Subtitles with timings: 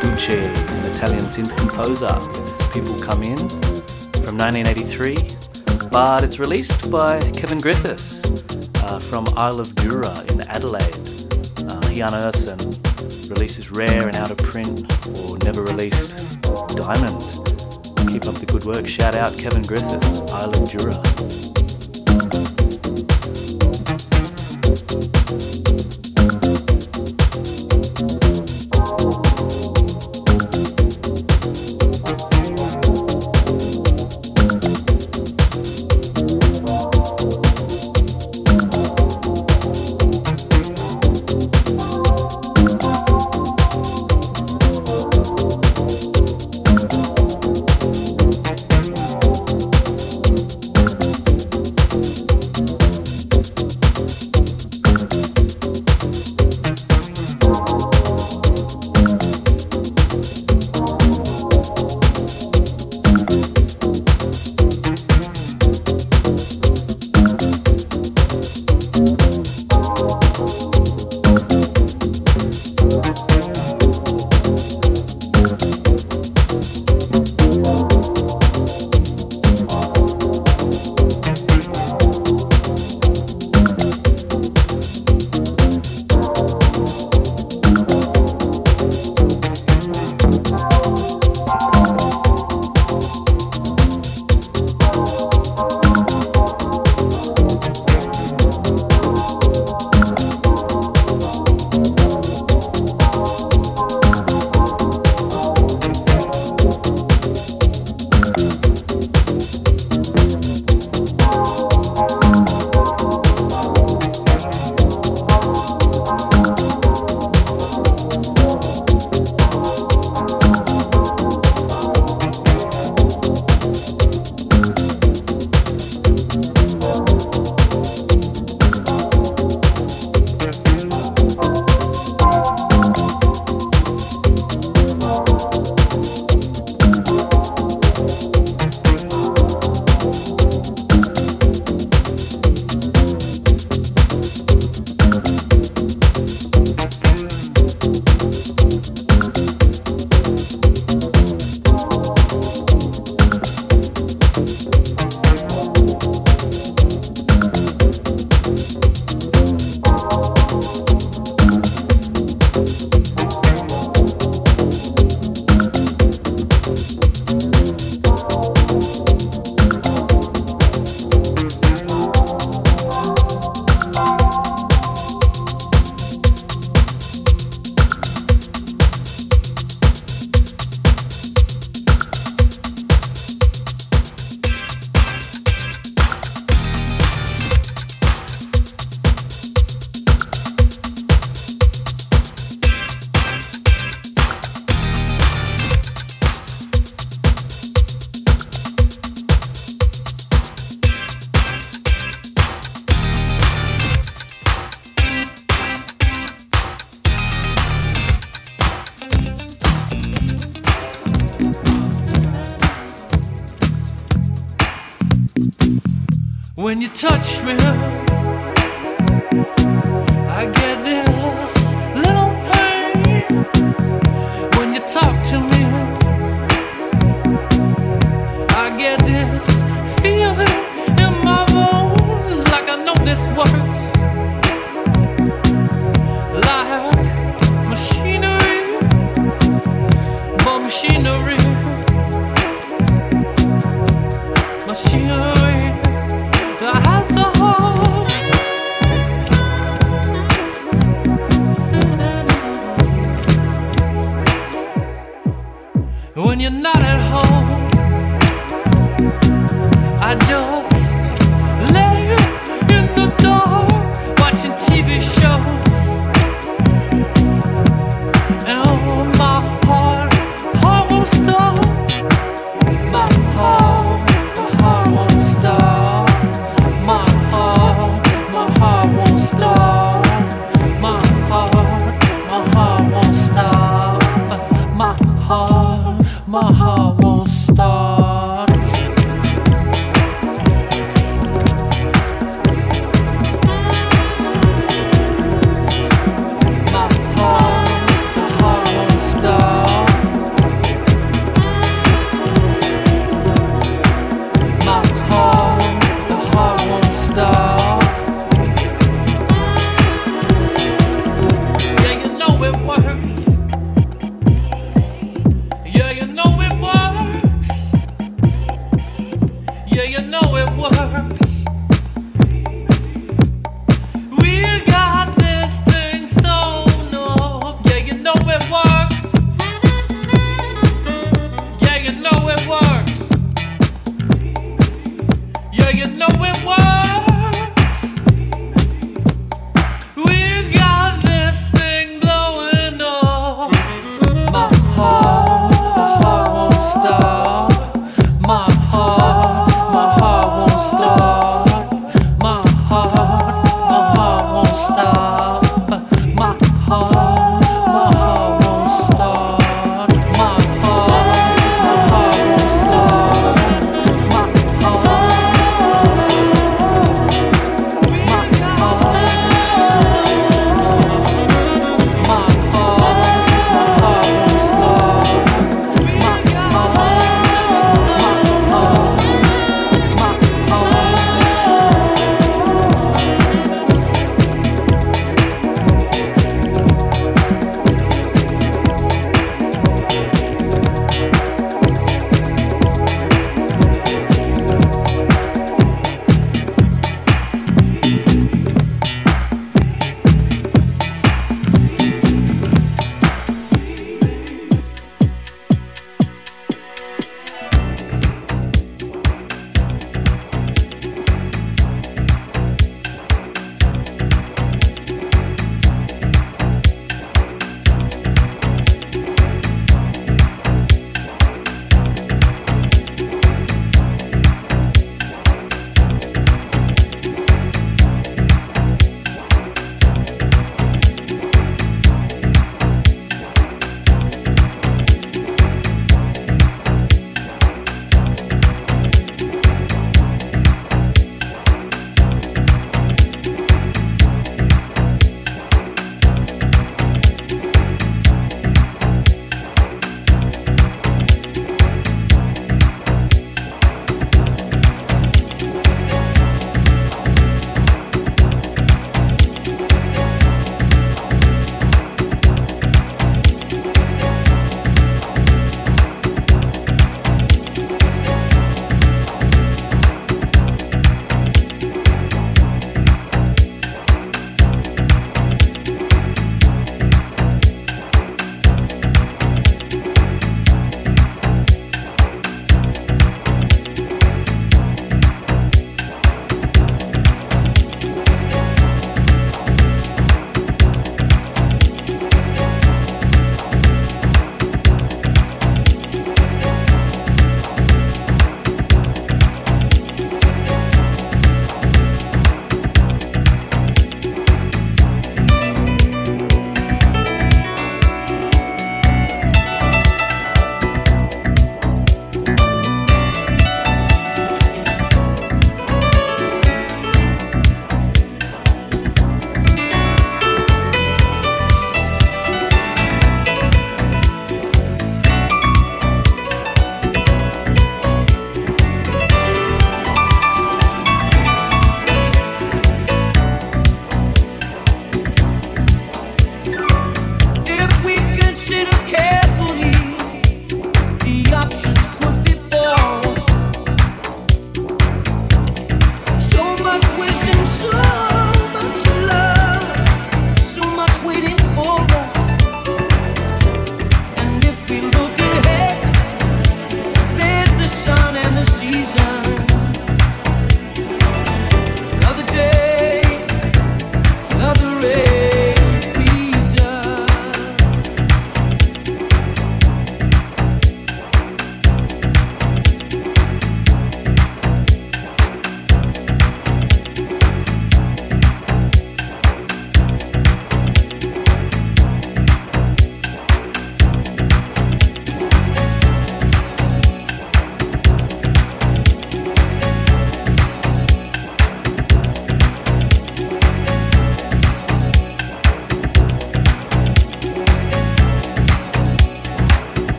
[0.00, 2.08] Duce, an Italian synth composer.
[2.72, 3.38] People Come In
[4.24, 8.20] from 1983, but it's released by Kevin Griffiths
[8.84, 10.96] uh, from Isle of Jura in Adelaide.
[11.68, 12.60] Uh, he unearths and
[13.30, 14.68] releases rare and out of print
[15.26, 16.40] or never released
[16.76, 17.38] diamonds.
[18.08, 18.86] Keep up the good work.
[18.86, 21.49] Shout out Kevin Griffiths, Isle of Jura.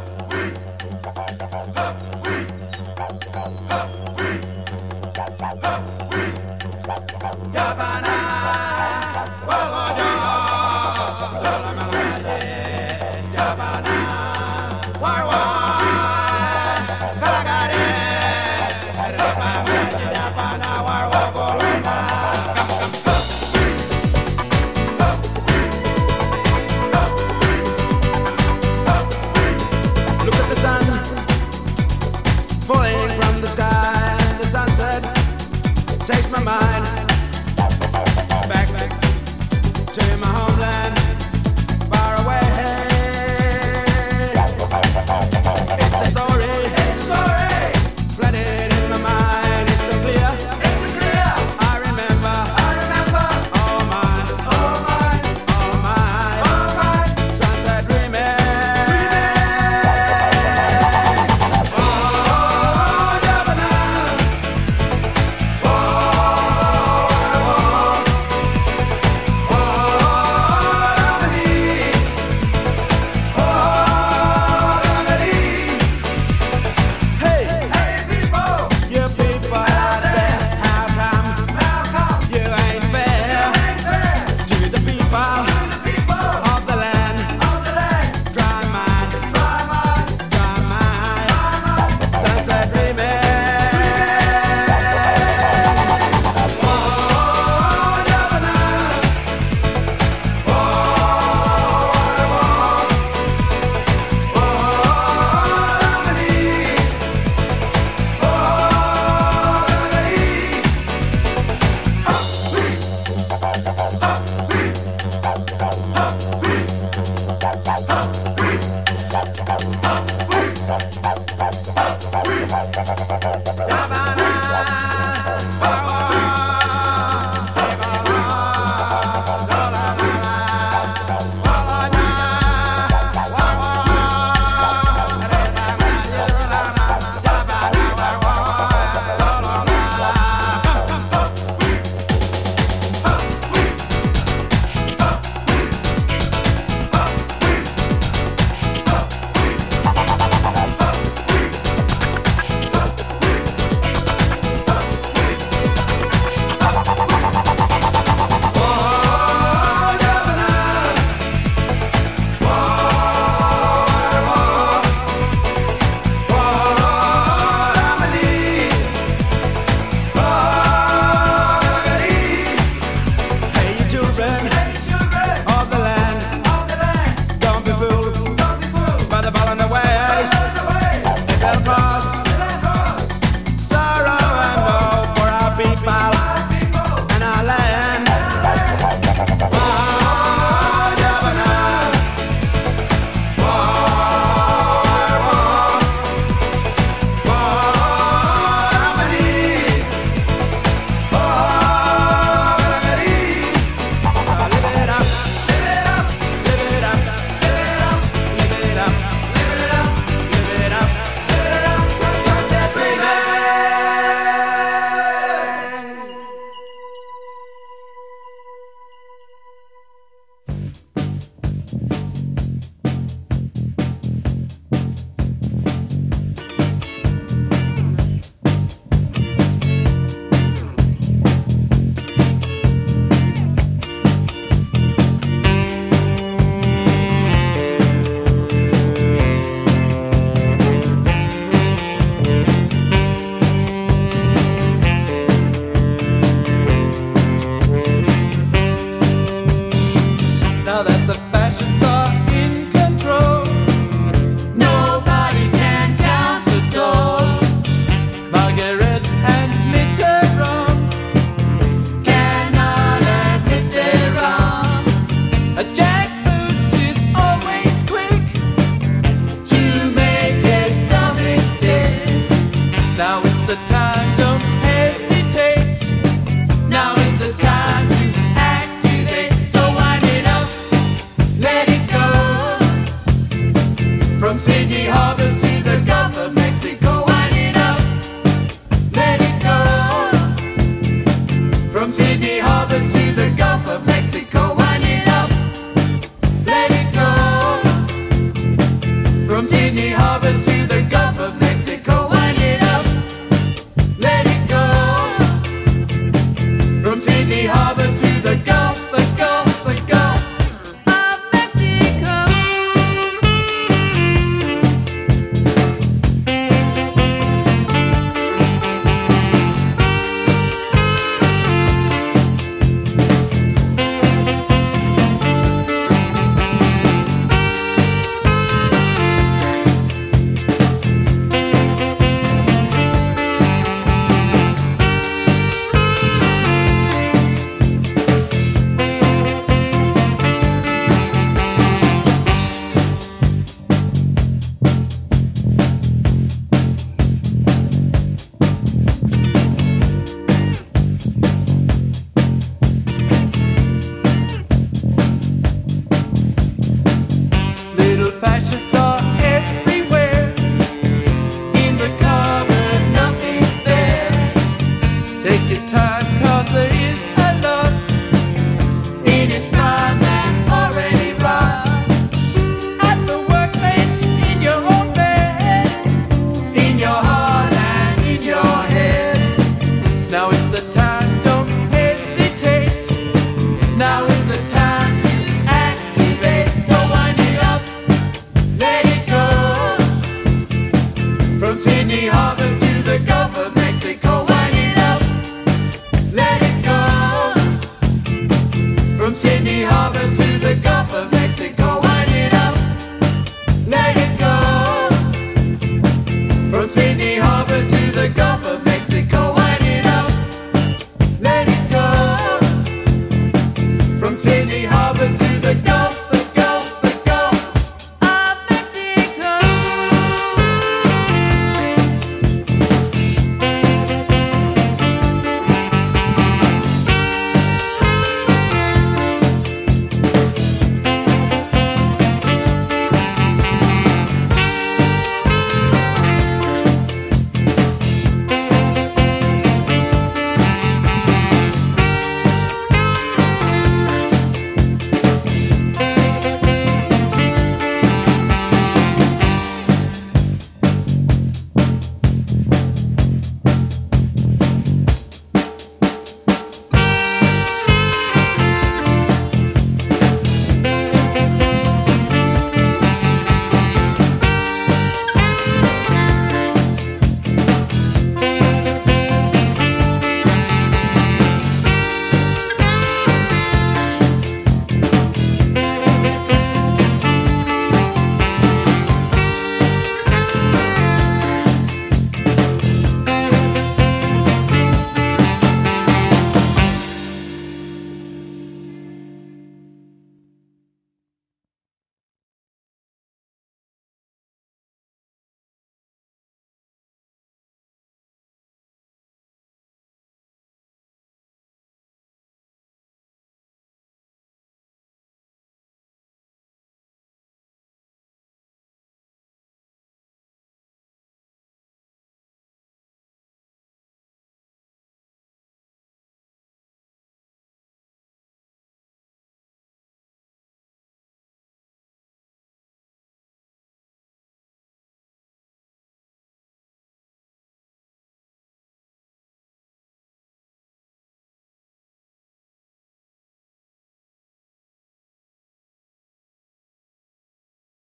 [0.00, 0.39] Woo!